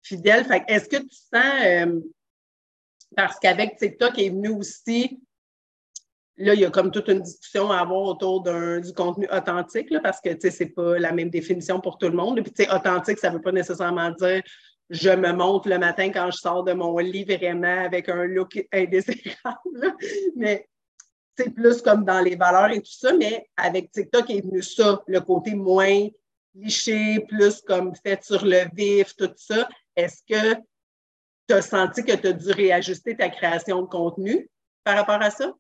[0.04, 0.46] fidèles.
[0.46, 2.00] Fait est-ce que tu sens, euh,
[3.16, 5.20] parce qu'avec TikTok est venu aussi
[6.44, 10.20] Là, il y a comme toute une discussion à avoir autour du contenu authentique, parce
[10.20, 12.40] que, c'est pas la même définition pour tout le monde.
[12.40, 14.42] Et puis, authentique, ça veut pas nécessairement dire
[14.90, 18.62] je me montre le matin quand je sors de mon lit vraiment avec un look
[18.74, 19.96] indésirable.
[20.36, 20.68] Mais
[21.38, 25.02] c'est plus comme dans les valeurs et tout ça, mais avec TikTok est venu ça,
[25.08, 26.10] le côté moins
[26.54, 29.70] liché, plus comme fait sur le vif, tout ça.
[29.96, 30.56] Est-ce que
[31.48, 34.50] tu as senti que tu as dû réajuster ta création de contenu
[34.84, 35.54] par rapport à ça?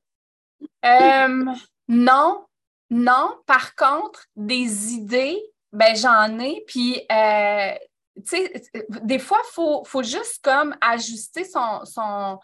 [0.85, 1.45] Euh,
[1.87, 2.45] non,
[2.89, 3.35] non.
[3.45, 6.63] Par contre, des idées, ben j'en ai.
[6.67, 7.73] Puis, euh,
[8.17, 8.63] tu sais,
[9.03, 12.39] des fois, il faut, faut, juste comme ajuster son, son,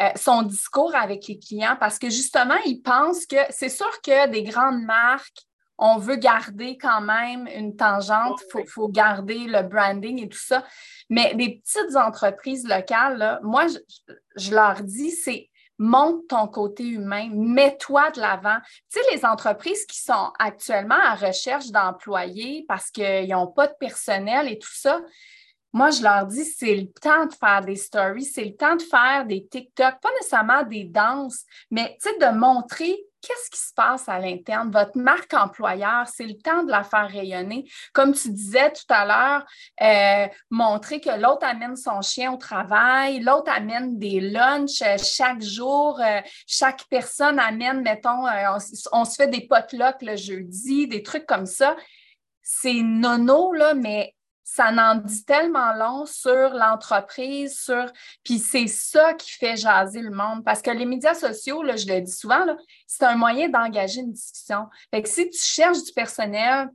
[0.00, 4.26] euh, son discours avec les clients parce que justement, ils pensent que c'est sûr que
[4.28, 5.42] des grandes marques,
[5.76, 10.64] on veut garder quand même une tangente, il faut, garder le branding et tout ça.
[11.10, 13.66] Mais les petites entreprises locales, moi,
[14.36, 18.58] je, leur dis, c'est monte ton côté humain, mets-toi de l'avant.
[18.90, 23.74] Tu sais, les entreprises qui sont actuellement à recherche d'employés parce qu'ils n'ont pas de
[23.78, 25.00] personnel et tout ça,
[25.74, 28.82] moi, je leur dis, c'est le temps de faire des stories, c'est le temps de
[28.82, 34.18] faire des TikTok, pas nécessairement des danses, mais de montrer qu'est-ce qui se passe à
[34.18, 34.70] l'interne?
[34.70, 37.64] Votre marque employeur, c'est le temps de la faire rayonner.
[37.92, 39.46] Comme tu disais tout à l'heure,
[39.80, 45.40] euh, montrer que l'autre amène son chien au travail, l'autre amène des lunchs euh, chaque
[45.40, 48.58] jour, euh, chaque personne amène, mettons, on,
[48.92, 51.76] on, se fait des potlucks le jeudi, des trucs comme ça.
[52.42, 57.90] C'est nono, là, mais ça n'en dit tellement long sur l'entreprise, sur.
[58.24, 60.44] Puis c'est ça qui fait jaser le monde.
[60.44, 62.44] Parce que les médias sociaux, là, je le dis souvent,
[62.86, 64.66] c'est un moyen d'engager une discussion.
[64.92, 66.68] Fait que si tu cherches du personnel,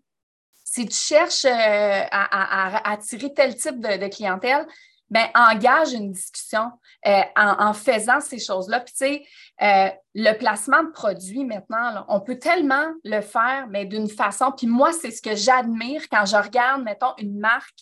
[0.64, 4.68] si tu cherches euh, à, attirer tel type de, clientèle,
[5.10, 6.72] ben engage une discussion
[7.06, 8.82] euh, en, faisant ces choses-là.
[8.82, 9.26] Puis, tu sais,
[9.62, 14.52] euh, le placement de produits maintenant, on peut tellement le faire, mais d'une façon.
[14.52, 17.80] Puis moi, c'est ce que j'admire quand je regarde, mettons, une marque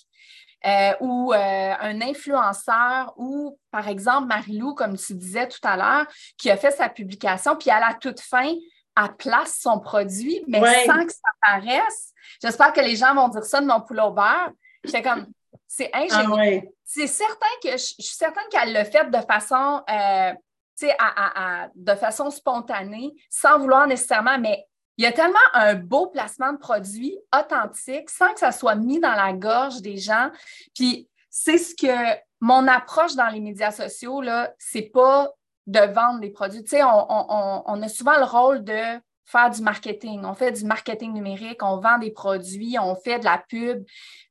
[0.65, 6.07] euh, ou un influenceur ou, par exemple, Marilou, comme tu disais tout à l'heure,
[6.37, 8.53] qui a fait sa publication, puis à la toute fin,
[8.97, 12.13] elle place son produit, mais sans que ça paraisse.
[12.41, 14.51] J'espère que les gens vont dire ça de mon poulet au beurre.
[14.83, 15.27] J'étais comme,
[15.67, 16.69] c'est ah ingénieux.
[16.83, 20.33] C'est certain que je, suis certaine qu'elle l'a fait de façon, euh,
[21.75, 24.65] de façon spontanée, sans vouloir nécessairement, mais
[24.97, 28.99] il y a tellement un beau placement de produit authentique sans que ça soit mis
[28.99, 30.29] dans la gorge des gens.
[30.73, 35.31] Puis c'est ce que mon approche dans les médias sociaux, là, c'est pas
[35.67, 36.63] de vendre des produits.
[36.63, 40.23] Tu sais, on, a souvent le rôle de faire du marketing.
[40.23, 43.83] On fait du marketing numérique, on vend des produits, on fait de la pub,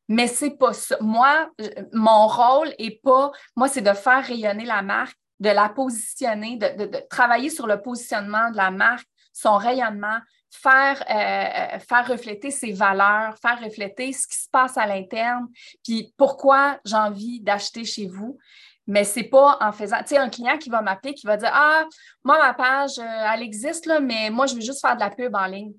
[0.08, 0.96] mais c'est pas ça.
[1.00, 1.48] Moi,
[1.92, 7.06] mon rôle est pas, moi, c'est de faire rayonner la marque, de la positionner, de,
[7.08, 10.18] travailler sur le positionnement de la marque, son rayonnement,
[10.50, 15.48] faire, euh, faire refléter ses valeurs, faire refléter ce qui se passe à l'interne,
[15.82, 18.38] puis pourquoi j'ai envie d'acheter chez vous.
[18.86, 21.50] Mais c'est pas en faisant, tu sais, un client qui va m'appeler, qui va dire
[21.52, 21.84] Ah,
[22.22, 25.10] moi, ma page, euh, elle existe, là, mais moi, je veux juste faire de la
[25.10, 25.72] pub en ligne.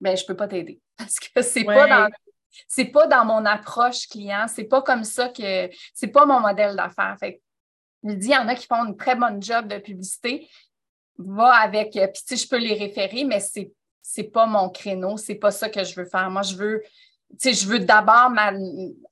[0.00, 2.08] Bien, je peux pas t'aider parce que c'est pas dans
[2.68, 6.76] c'est pas dans mon approche client, c'est pas comme ça que c'est pas mon modèle
[6.76, 7.16] d'affaires.
[7.18, 7.40] Fait
[8.04, 10.48] il dit, il y en a qui font une très bonne job de publicité,
[11.16, 13.72] va avec, euh, puis tu sais, je peux les référer, mais c'est
[14.06, 16.30] c'est pas mon créneau, c'est pas ça que je veux faire.
[16.30, 16.82] Moi, je veux,
[17.42, 18.32] je veux d'abord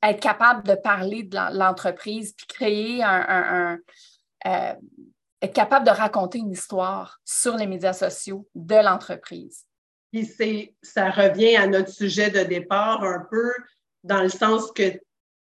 [0.02, 3.78] être capable de parler de l'entreprise, puis créer un,
[4.46, 4.74] euh,
[5.40, 9.64] être capable de raconter une histoire sur les médias sociaux de l'entreprise.
[10.12, 13.50] Puis c'est, ça revient à notre sujet de départ un peu
[14.04, 15.00] dans le sens que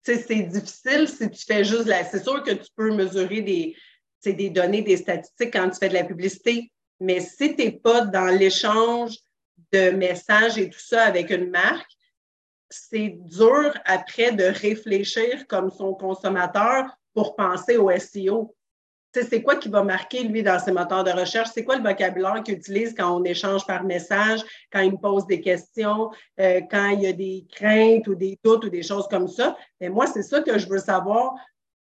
[0.04, 2.04] c'est difficile si tu fais juste la.
[2.06, 3.76] C'est sûr que tu peux mesurer des,
[4.24, 8.02] des données, des statistiques quand tu fais de la publicité, mais si tu n'es pas
[8.02, 9.18] dans l'échange
[9.72, 11.92] de messages et tout ça avec une marque,
[12.70, 18.56] c'est dur après de réfléchir comme son consommateur pour penser au SEO
[19.24, 21.50] c'est quoi qui va marquer, lui, dans ses moteurs de recherche?
[21.54, 25.26] C'est quoi le vocabulaire qu'il utilise quand on échange par message, quand il me pose
[25.28, 29.08] des questions, euh, quand il y a des craintes ou des doutes ou des choses
[29.08, 29.58] comme ça?
[29.80, 31.34] Et moi, c'est ça que je veux savoir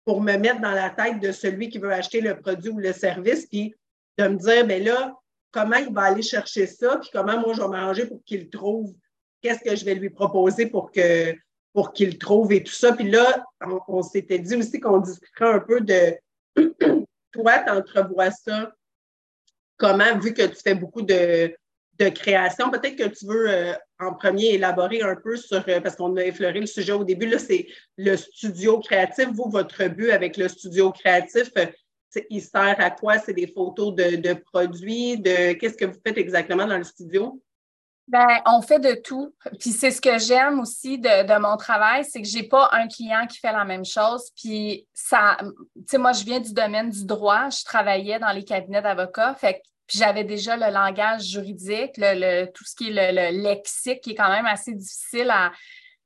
[0.05, 2.93] pour me mettre dans la tête de celui qui veut acheter le produit ou le
[2.93, 3.73] service, puis
[4.17, 5.13] de me dire, mais ben là,
[5.51, 8.93] comment il va aller chercher ça, puis comment moi je vais m'arranger pour qu'il trouve?
[9.41, 11.35] Qu'est-ce que je vais lui proposer pour que
[11.77, 12.93] pour qu'il trouve et tout ça.
[12.93, 13.45] Puis là,
[13.87, 16.17] on, s'était dit aussi qu'on discuterait un peu de
[17.31, 18.71] toi, tu entrevois ça
[19.77, 21.55] comment, vu que tu fais beaucoup de,
[22.15, 26.15] création, peut-être que tu veux euh, en premier élaborer un peu sur, euh, parce qu'on
[26.17, 29.29] a effleuré le sujet au début, là, c'est le studio créatif.
[29.33, 31.67] Vous, votre but avec le studio créatif, euh,
[32.31, 33.19] il sert à quoi?
[33.19, 37.39] C'est des photos de, de produits, de qu'est-ce que vous faites exactement dans le studio?
[38.07, 39.35] Ben, on fait de tout.
[39.59, 43.27] Puis c'est ce que j'aime aussi de, mon travail, c'est que j'ai pas un client
[43.27, 44.31] qui fait la même chose.
[44.35, 47.49] Puis ça, tu sais, moi, je viens du domaine du droit.
[47.49, 49.35] Je travaillais dans les cabinets d'avocats.
[49.35, 54.11] Fait puis j'avais déjà le langage juridique, le, tout ce qui est le, lexique, qui
[54.11, 55.51] est quand même assez difficile à.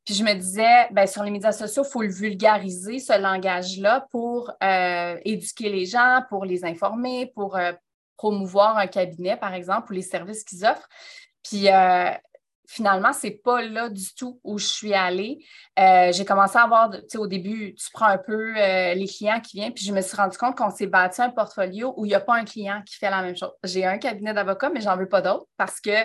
[0.05, 4.07] Puis je me disais, ben, sur les médias sociaux, il faut le vulgariser, ce langage-là,
[4.09, 7.71] pour euh, éduquer les gens, pour les informer, pour euh,
[8.17, 10.89] promouvoir un cabinet, par exemple, ou les services qu'ils offrent.
[11.43, 12.11] Puis euh,
[12.67, 15.45] finalement, c'est pas là du tout où je suis allée.
[15.79, 19.07] Euh, j'ai commencé à avoir, tu sais, au début, tu prends un peu euh, les
[19.07, 22.05] clients qui viennent, puis je me suis rendu compte qu'on s'est bâti un portfolio où
[22.05, 23.51] il n'y a pas un client qui fait la même chose.
[23.63, 25.95] J'ai un cabinet d'avocats, mais j'en veux pas d'autres parce que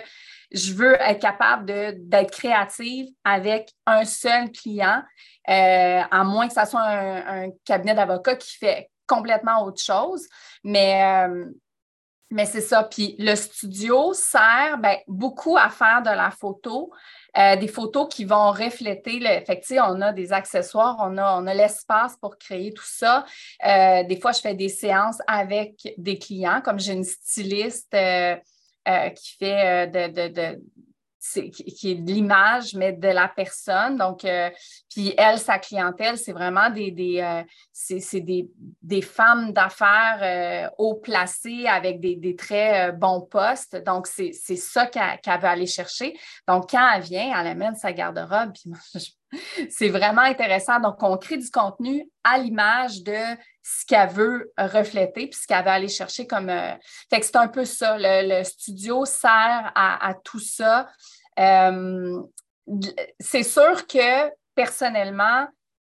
[0.51, 5.03] je veux être capable d'être créative avec un seul client,
[5.45, 10.25] à moins que ce soit un, un cabinet d'avocats qui fait complètement autre chose.
[10.63, 11.27] Mais
[12.29, 12.83] mais c'est ça.
[12.83, 16.91] Puis le studio sert ben, beaucoup à faire de la photo,
[17.37, 19.45] euh, des photos qui vont refléter le.
[19.45, 23.25] Fait que, on a des accessoires, on a, on a l'espace pour créer tout ça.
[23.65, 28.35] Euh, des fois, je fais des séances avec des clients, comme j'ai une styliste euh,
[29.15, 30.59] qui fait de,
[31.33, 33.97] qui est l'image, mais de la personne.
[33.97, 34.49] Donc, euh,
[34.89, 38.49] puis elle, sa clientèle, c'est vraiment des, des, euh, c'est, des,
[38.81, 43.75] des, femmes d'affaires euh, haut placées avec des, des très bons postes.
[43.85, 46.17] Donc, c'est, ça qu'elle, veut aller chercher.
[46.47, 48.53] Donc, quand elle vient, elle amène sa garde-robe.
[48.53, 49.17] Puis
[49.69, 50.79] c'est vraiment intéressant.
[50.79, 53.17] Donc, on crée du contenu à l'image de
[53.61, 56.49] ce qu'elle veut refléter, puis ce qu'elle veut aller chercher comme.
[57.09, 57.97] Fait que c'est un peu ça.
[57.99, 60.87] Le, studio sert à, à tout ça.
[61.39, 62.21] Euh,
[63.19, 65.47] c'est sûr que personnellement,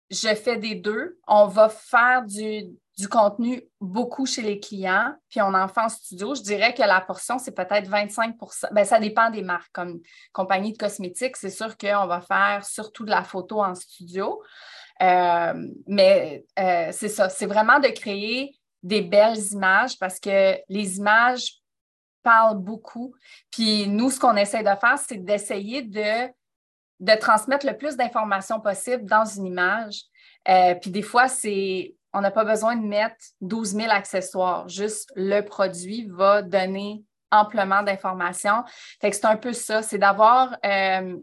[0.10, 1.20] je fais des deux.
[1.28, 2.76] On va faire du,
[3.10, 6.36] contenu beaucoup chez les clients, puis on en fait en studio.
[6.36, 8.36] Je dirais que la portion, c'est peut-être 25
[8.72, 9.72] Bien, ça dépend des marques.
[9.74, 10.00] Comme
[10.32, 14.42] compagnie de cosmétiques, c'est sûr qu'on va faire surtout de la photo en studio.
[15.02, 15.54] Euh,
[15.88, 21.62] mais euh, c'est ça, c'est vraiment de créer des belles images parce que les images
[22.26, 23.14] parle beaucoup.
[23.52, 26.28] Puis nous, ce qu'on essaie de faire, c'est d'essayer de,
[27.00, 30.02] de transmettre le plus d'informations possible dans une image.
[30.50, 34.68] Euh, puis des fois, c'est on n'a pas besoin de mettre 12 000 accessoires.
[34.70, 38.64] Juste le produit va donner amplement d'informations.
[39.02, 41.18] Fait que c'est un peu ça, c'est d'avoir euh,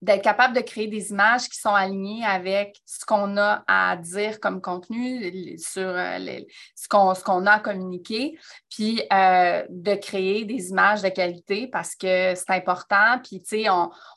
[0.00, 4.38] d'être capable de créer des images qui sont alignées avec ce qu'on a à dire
[4.40, 6.40] comme contenu, sur euh,
[6.76, 8.38] ce qu'on a à communiquer,
[8.70, 13.18] puis euh, de créer des images de qualité parce que c'est important.
[13.24, 13.66] Puis, tu sais,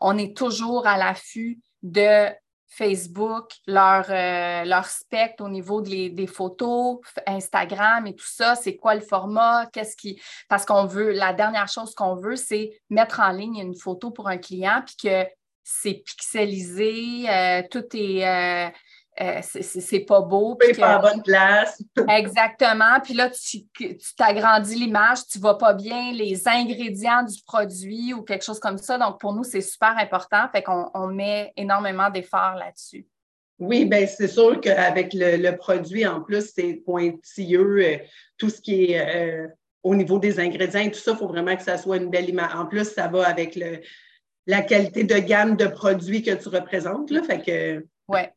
[0.01, 2.27] on, est toujours à l'affût de
[2.67, 8.95] Facebook, leur, euh, leur spectre au niveau des, photos, Instagram et tout ça, c'est quoi
[8.95, 10.21] le format, qu'est-ce qui.
[10.47, 14.29] Parce qu'on veut, la dernière chose qu'on veut, c'est mettre en ligne une photo pour
[14.29, 15.27] un client, puis que
[15.63, 18.27] c'est pixelisé, euh, tout est.
[18.27, 18.69] Euh,
[19.19, 20.55] euh, c'est pas beau.
[20.55, 21.81] Puis pas en bonne place.
[22.07, 22.99] exactement.
[23.03, 23.67] Puis là, tu
[24.17, 28.97] t'agrandis l'image, tu vois pas bien les ingrédients du produit ou quelque chose comme ça.
[28.97, 30.47] Donc, pour nous, c'est super important.
[30.51, 33.05] Fait qu'on on met énormément d'efforts là-dessus.
[33.59, 37.99] Oui, bien, c'est sûr qu'avec le, produit, en plus, c'est pointilleux.
[38.37, 39.49] tout ce qui est
[39.83, 42.29] au niveau des ingrédients et tout ça, il faut vraiment que ça soit une belle
[42.29, 42.55] image.
[42.55, 43.81] En plus, ça va avec le,
[44.47, 47.11] la qualité de gamme de produits que tu représentes.
[47.11, 48.33] Là, fait que, ouais.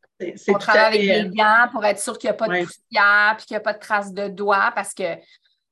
[0.48, 3.42] On travaille avec des gants pour être sûr qu'il n'y a pas de poussière et
[3.42, 5.02] qu'il n'y a pas de traces de doigts parce que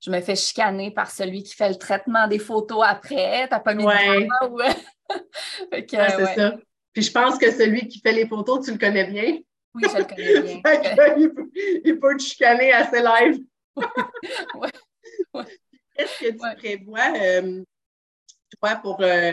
[0.04, 3.46] je me fais chicaner par celui qui fait le traitement des photos après.
[3.46, 4.60] Tu n'as pas mis de doigts ou...
[5.72, 6.56] c'est ça.
[6.92, 9.38] Puis je pense que celui qui fait les photos, tu le connais bien.
[9.74, 10.60] Oui, je le connais bien.
[11.84, 13.38] il, peut, te chicaner assez live.
[15.96, 17.62] Qu'est-ce que tu prévois, euh,
[18.60, 19.32] toi, pour euh,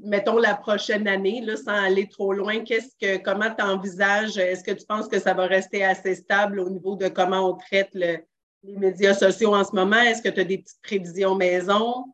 [0.00, 4.36] mettons la prochaine année, sans aller trop loin, qu'est-ce que, comment tu envisages?
[4.36, 7.54] Est-ce que tu penses que ça va rester assez stable au niveau de comment on
[7.54, 8.24] traite les
[8.62, 10.00] médias sociaux en ce moment?
[10.00, 12.04] Est-ce que tu as des petites prévisions maison?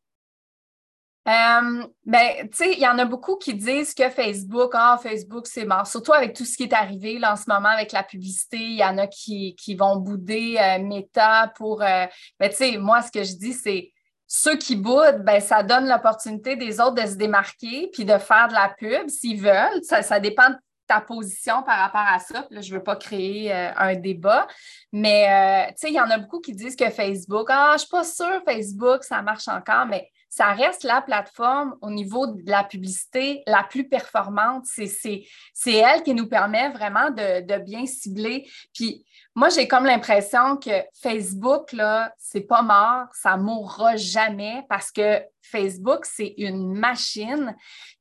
[1.29, 5.46] Euh, ben, tu sais, il y en a beaucoup qui disent que Facebook, ah, Facebook,
[5.46, 5.87] c'est mort.
[5.87, 8.79] Surtout avec tout ce qui est arrivé là, en ce moment avec la publicité, il
[8.79, 11.81] y en a qui, vont bouder euh, Meta pour.
[11.81, 12.07] Euh,
[12.40, 13.92] ben, tu sais, moi, ce que je dis, c'est
[14.35, 18.49] ceux qui boudent, ben, ça donne l'opportunité des autres de se démarquer puis de faire
[18.49, 19.83] de la pub s'ils veulent.
[19.83, 22.47] Ça, dépend de ta position par rapport à ça.
[22.51, 24.47] Je ne veux pas créer euh, un débat,
[24.90, 27.88] mais euh, il y en a beaucoup qui disent que Facebook, ah, je ne suis
[27.90, 32.64] pas sûre, Facebook, ça marche encore, mais ça reste la plateforme au niveau de la
[32.64, 34.64] publicité la plus performante.
[34.64, 35.27] C'est
[35.66, 38.49] elle qui nous permet vraiment de, bien cibler.
[38.73, 40.71] Puis moi, j'ai comme l'impression que
[41.03, 47.55] Facebook, là, c'est pas mort, ça mourra jamais parce que Facebook, c'est une machine.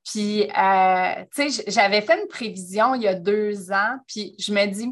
[0.09, 4.53] Puis, euh, tu sais, j'avais fait une prévision il y a deux ans, puis je
[4.53, 4.89] me dis,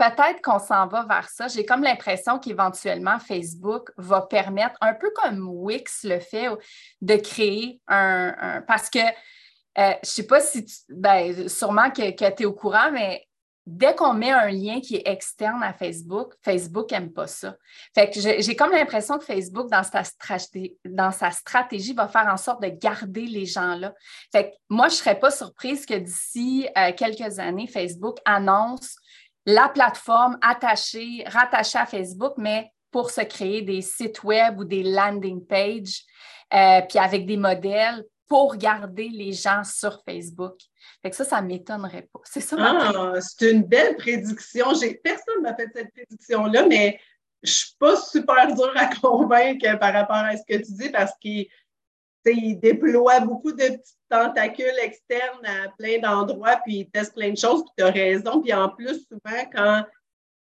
[0.00, 1.48] peut-être qu'on s'en va vers ça.
[1.48, 6.48] J'ai comme l'impression qu'éventuellement, Facebook va permettre, un peu comme Wix le fait,
[7.02, 8.62] de créer un.
[8.66, 9.12] parce que euh,
[9.76, 10.74] je ne sais pas si tu.
[10.88, 13.24] Ben, sûrement que, tu es au courant, mais
[13.66, 17.54] dès qu'on met un lien qui est externe à Facebook, Facebook n'aime pas ça.
[17.94, 22.26] Fait que j'ai comme l'impression que Facebook, dans sa, stratégie, dans sa stratégie, va faire
[22.26, 23.94] en sorte de garder les gens là.
[24.32, 28.96] Fait que moi, je ne serais pas surprise que d'ici euh, quelques années, Facebook annonce
[29.54, 34.82] la plateforme attachée, rattachée à Facebook, mais pour se créer des sites web ou des
[34.82, 36.04] landing pages,
[36.52, 40.54] euh, puis avec des modèles pour garder les gens sur Facebook.
[41.02, 42.20] Fait que ça, ça ne m'étonnerait pas.
[42.24, 42.56] C'est ça.
[42.58, 44.66] Ah, c'est une belle prédiction.
[45.02, 47.00] Personne ne m'a fait cette prédiction-là, mais
[47.42, 50.90] je ne suis pas super dure à convaincre par rapport à ce que tu dis
[50.90, 51.48] parce qu'il
[52.26, 57.38] il déploie beaucoup de petits tentacules externes à plein d'endroits, puis il teste plein de
[57.38, 58.40] choses, puis tu as raison.
[58.40, 59.84] Puis en plus, souvent, quand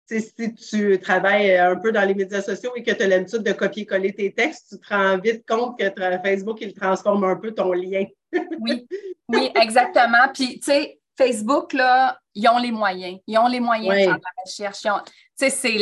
[0.10, 3.52] si tu travailles un peu dans les médias sociaux et que tu as l'habitude de
[3.52, 5.86] copier-coller tes textes, tu te rends vite compte que
[6.24, 8.06] Facebook, il transforme un peu ton lien.
[8.62, 8.88] oui,
[9.30, 10.30] oui, exactement.
[10.34, 13.20] Puis, tu sais, Facebook, là, ils ont les moyens.
[13.28, 14.82] Ils ont les moyens de faire de la recherche.
[14.82, 14.90] Tu
[15.36, 15.78] sais, c'est,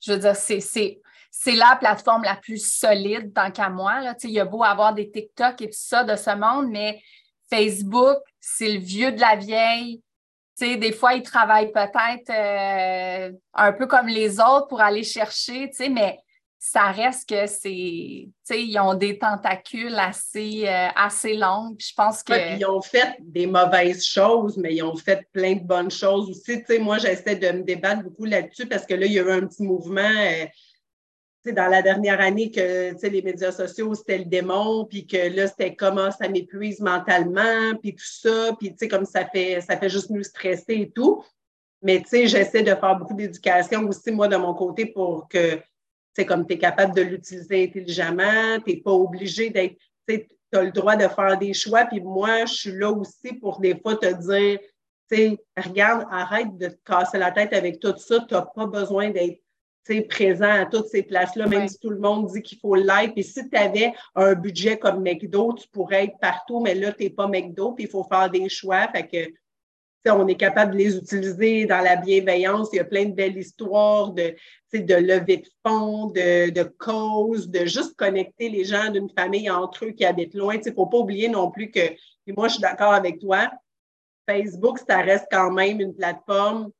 [0.00, 1.00] je veux dire, c'est
[1.38, 4.00] c'est la plateforme la plus solide tant qu'à moi.
[4.00, 4.14] Là.
[4.24, 7.00] Il y a beau avoir des TikTok et tout ça de ce monde, mais
[7.50, 10.02] Facebook, c'est le vieux de la vieille.
[10.58, 16.18] des fois, ils travaillent peut-être euh, un peu comme les autres pour aller chercher, mais
[16.58, 21.76] ça reste que c'est, ils ont des tentacules assez, euh, assez longues.
[21.78, 22.56] je pense que.
[22.58, 26.64] ils ont fait des mauvaises choses, mais ils ont fait plein de bonnes choses aussi.
[26.80, 29.46] moi, j'essaie de me débattre beaucoup là-dessus parce que là, il y a eu un
[29.46, 30.00] petit mouvement.
[30.00, 30.46] Euh,
[31.52, 35.74] dans la dernière année que les médias sociaux, c'était le démon, puis que là, c'était
[35.74, 40.22] comment ça m'épuise mentalement, puis tout ça, puis comme ça fait, ça fait juste nous
[40.22, 41.24] stresser et tout.
[41.82, 45.60] Mais j'essaie de faire beaucoup d'éducation aussi, moi, de mon côté, pour que,
[46.24, 49.76] comme tu es capable de l'utiliser intelligemment, tu n'es pas obligé d'être,
[50.08, 53.60] tu as le droit de faire des choix, puis moi, je suis là aussi pour
[53.60, 54.58] des fois te dire,
[55.56, 59.40] regarde, arrête de te casser la tête avec tout ça, tu n'as pas besoin d'être
[60.02, 63.14] présent à toutes ces places-là, même si tout le monde dit qu'il faut l'être.
[63.14, 67.04] Puis si tu avais un budget comme McDo, tu pourrais être partout, mais là, tu
[67.04, 68.88] n'es pas McDo, puis il faut faire des choix.
[68.88, 69.32] Fait que
[70.14, 72.68] on est capable de les utiliser dans la bienveillance.
[72.72, 74.34] Il y a plein de belles histoires de,
[74.72, 79.86] de levée de fonds, de, de causes, de juste connecter les gens d'une famille entre
[79.86, 80.54] eux qui habitent loin.
[80.54, 81.88] Il ne faut pas oublier non plus que,
[82.24, 83.50] puis moi, je suis d'accord avec toi,
[84.28, 86.70] Facebook, ça reste quand même une plateforme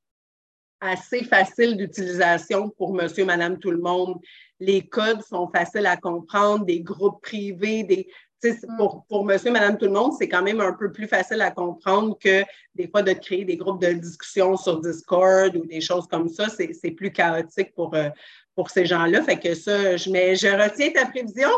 [0.80, 4.18] assez facile d'utilisation pour monsieur, madame, tout le monde.
[4.60, 8.08] Les codes sont faciles à comprendre, des groupes privés, des,
[8.44, 8.76] mm.
[8.76, 11.50] pour, pour monsieur, madame, tout le monde, c'est quand même un peu plus facile à
[11.50, 12.42] comprendre que
[12.74, 16.48] des fois de créer des groupes de discussion sur Discord ou des choses comme ça.
[16.48, 18.08] C'est plus chaotique pour, euh,
[18.54, 19.22] pour ces gens-là.
[19.22, 21.50] Fait que ça, je, mets, je retiens ta prévision.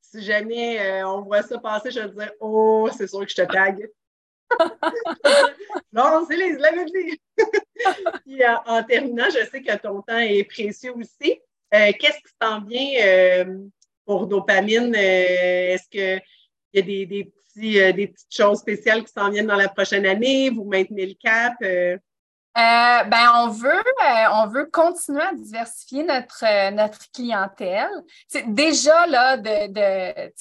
[0.00, 3.34] Si jamais euh, on voit ça passer, je vais dire Oh, c'est sûr que je
[3.34, 3.88] te tague.
[5.92, 6.56] non, c'est les.
[8.24, 11.40] Puis en, terminant, je sais que ton temps est précieux aussi.
[11.74, 13.58] Euh, qu'est-ce qui s'en vient euh,
[14.04, 14.94] pour dopamine?
[14.94, 16.22] Euh, est-ce qu'il
[16.72, 20.50] y a des, petits, des petites choses spéciales qui s'en viennent dans la prochaine année?
[20.50, 21.54] Vous maintenez le cap?
[21.60, 23.82] ben, on veut,
[24.32, 27.90] on veut continuer à diversifier notre, notre clientèle.
[28.46, 30.32] Déjà là de, de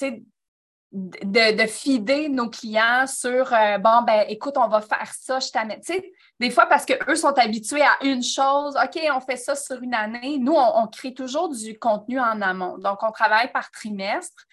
[0.93, 5.49] de, de fider nos clients sur euh, bon, ben écoute, on va faire ça, je
[5.49, 5.79] t'amène.
[5.81, 9.55] Tu sais, des fois, parce qu'eux sont habitués à une chose, OK, on fait ça
[9.55, 10.37] sur une année.
[10.39, 12.77] Nous, on, crée toujours du contenu en amont.
[12.77, 14.43] Donc, on travaille par trimestre.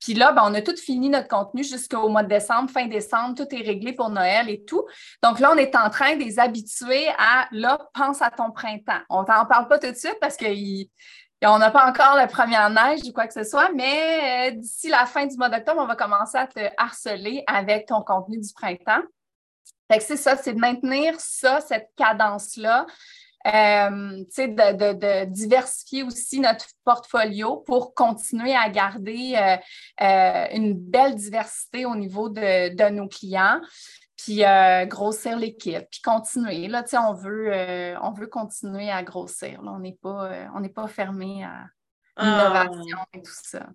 [0.00, 3.36] Puis là, ben, on a tout fini notre contenu jusqu'au mois de décembre, fin décembre,
[3.36, 4.84] tout est réglé pour Noël et tout.
[5.22, 9.00] Donc là, on est en train de les habituer à là, pense à ton printemps.
[9.10, 10.88] On t'en parle pas tout de suite parce qu'ils
[11.50, 14.88] on n'a pas encore la première neige ou quoi que ce soit, mais euh, d'ici
[14.88, 18.52] la fin du mois d'octobre, on va commencer à te harceler avec ton contenu du
[18.52, 19.02] printemps.
[20.00, 22.86] C'est ça, c'est de maintenir ça, cette cadence-là.
[23.44, 29.34] Euh, de, de, diversifier aussi notre portfolio pour continuer à garder
[30.00, 33.60] euh, une belle diversité au niveau de, nos clients
[34.22, 36.68] puis euh, grossir l'équipe, puis continuer.
[36.68, 39.60] Là, on veut, euh, on veut continuer à grossir.
[39.64, 41.66] On n'est pas, euh, pas fermé à
[42.16, 42.24] ah.
[42.24, 43.66] l'innovation et tout ça.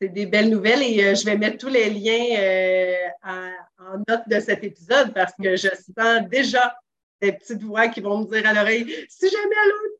[0.00, 4.62] c'est des belles nouvelles et je vais mettre tous les liens en, note de cet
[4.62, 6.74] épisode parce que je sens déjà
[7.20, 9.90] des petites voix qui vont me dire à l'oreille si jamais à l'autre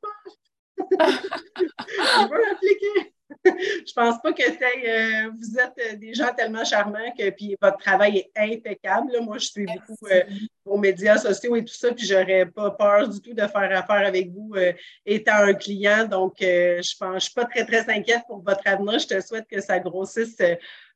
[0.99, 3.14] je veux appliquer.
[3.45, 7.78] je pense pas que euh, vous êtes euh, des gens tellement charmants que puis votre
[7.78, 9.12] travail est impeccable.
[9.22, 10.22] Moi, je suis beaucoup euh,
[10.64, 14.07] vos médias sociaux et tout ça, puis j'aurais pas peur du tout de faire affaire
[14.07, 14.53] avec vous
[15.07, 16.07] étant un client.
[16.07, 18.99] Donc, je pense, je suis pas très, très inquiète pour votre avenir.
[18.99, 20.36] Je te souhaite que ça grossisse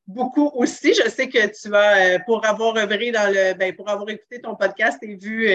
[0.07, 0.93] beaucoup aussi.
[0.95, 4.55] Je sais que tu as, pour avoir œuvré dans le, ben, pour avoir écouté ton
[4.55, 5.49] podcast et vu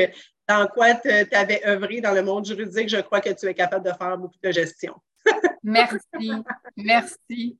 [0.48, 3.86] dans quoi tu avais œuvré dans le monde juridique, je crois que tu es capable
[3.86, 4.96] de faire beaucoup de gestion.
[5.64, 6.32] Merci.
[6.78, 7.58] Merci.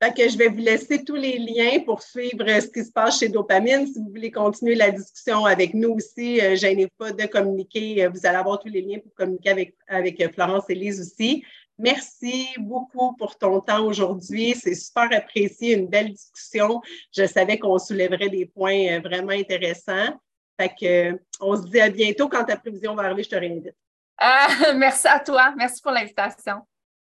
[0.00, 3.28] que je vais vous laisser tous les liens pour suivre ce qui se passe chez
[3.28, 3.86] Dopamine.
[3.86, 8.08] Si vous voulez continuer la discussion avec nous aussi, je euh, gênez pas de communiquer.
[8.08, 11.44] Vous allez avoir tous les liens pour communiquer avec, avec Florence et Lise aussi.
[11.78, 14.54] Merci beaucoup pour ton temps aujourd'hui.
[14.54, 16.80] C'est super apprécié, une belle discussion.
[17.16, 20.14] Je savais qu'on soulèverait des points euh, vraiment intéressants.
[20.60, 22.28] Fait que, on se dit à bientôt.
[22.28, 23.74] Quand ta prévision va arriver, je te réinvite.
[24.18, 25.54] Ah, merci à toi.
[25.56, 26.62] Merci pour l'invitation.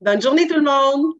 [0.00, 1.14] Bonne journée tout le monde!